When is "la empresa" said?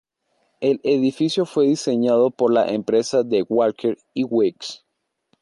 2.51-3.21